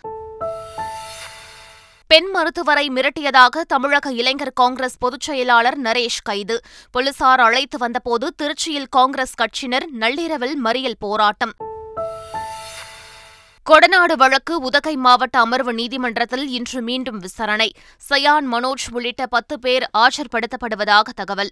பெண் 2.07 2.29
மருத்துவரை 2.29 2.89
மிரட்டியதாக 2.89 3.61
தமிழக 3.67 4.11
இளைஞர் 4.11 4.51
காங்கிரஸ் 4.53 4.97
பொதுச் 4.97 5.21
செயலாளர் 5.21 5.81
நரேஷ் 5.81 6.21
கைது. 6.23 6.59
போலீசார் 6.91 7.39
அழைத்து 7.39 7.77
வந்தபோது 7.77 8.33
திருச்சியில் 8.41 8.85
காங்கிரஸ் 8.89 9.33
கட்சியினர் 9.35 9.85
நள்ளிரவில் 9.91 10.63
மறியல் 10.63 10.93
போராட்டம். 10.99 11.51
கொடநாடு 13.69 14.13
வழக்கு 14.17 14.59
உதகை 14.59 14.95
மாவட்ட 14.95 15.39
அமர்வு 15.39 15.73
நீதிமன்றத்தில் 15.73 16.47
இன்று 16.47 16.81
மீண்டும் 16.81 17.19
விசாரணை. 17.19 17.71
சயான் 18.09 18.45
மனோஜ் 18.51 18.87
உள்ளிட்ட 18.91 19.25
பத்து 19.25 19.59
பேர் 19.59 19.89
ஆஜர்படுத்தப்படுவதாக 19.97 21.01
தகவல். 21.15 21.51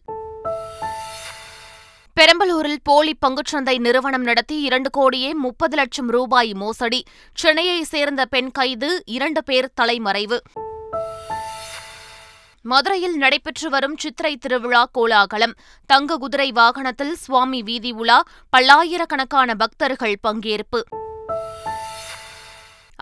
பெரம்பலூரில் 2.21 2.75
போலி 2.83 3.17
பங்குச்சந்தை 3.25 3.79
நிறுவனம் 3.79 4.21
நடத்தி 4.21 4.61
இரண்டு 4.61 4.89
கோடியே 4.89 5.33
முப்பது 5.33 5.75
லட்சம் 5.75 6.07
ரூபாய் 6.07 6.53
மோசடி. 6.53 7.03
சென்னையைச் 7.33 7.85
சேர்ந்த 7.85 8.25
பெண் 8.25 8.51
கைது 8.51 9.03
இரண்டு 9.05 9.43
பேர் 9.43 9.71
தலைமறைவு. 9.81 10.39
மதுரையில் 12.61 13.17
நடைபெற்று 13.17 13.69
வரும் 13.69 13.97
சித்திரை 13.97 14.37
திருவிழா 14.37 14.89
கோலாகலம். 14.91 15.53
தங்க 15.85 16.17
குதிரை 16.17 16.51
வாகனத்தில் 16.51 17.15
சுவாமி 17.15 17.63
வீதி 17.63 17.91
உலா 17.91 18.23
பல்லாயிரக்கணக்கான 18.49 19.55
பக்தர்கள் 19.55 20.19
பங்கேற்பு. 20.27 20.81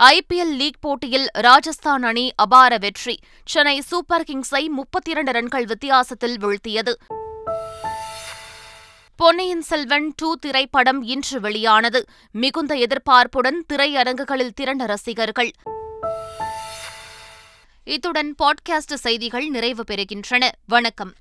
ஐபிஎல் 0.01 0.55
லீக் 0.55 0.81
போட்டியில் 0.81 1.27
ராஜஸ்தான் 1.31 2.03
அணி 2.03 2.31
அபார 2.35 2.77
வெற்றி. 2.77 3.19
சென்னை 3.45 3.81
சூப்பர் 3.81 4.21
கிங்ஸை 4.21 4.67
முப்பத்தி 4.67 5.11
இரண்டு 5.11 5.31
ரன்கள் 5.31 5.65
வித்தியாசத்தில் 5.65 6.37
வீழ்த்தியது. 6.37 6.93
பொன்னியின் 9.21 9.61
செல்வன் 9.61 10.13
டூ 10.15 10.35
திரைப்படம் 10.35 11.03
இன்று 11.03 11.39
வெளியானது. 11.39 12.05
மிகுந்த 12.31 12.75
எதிர்பார்ப்புடன் 12.75 13.65
திரையரங்குகளில் 13.73 14.49
திரண்ட 14.49 14.85
ரசிகர்கள். 14.85 15.51
இத்துடன் 17.83 18.35
பாட்காஸ்ட் 18.43 18.93
செய்திகள் 18.93 19.47
நிறைவு 19.47 19.83
பெறுகின்றன. 19.91 20.49
வணக்கம். 20.67 21.13